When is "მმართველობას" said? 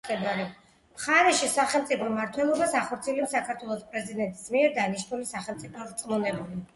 2.13-2.73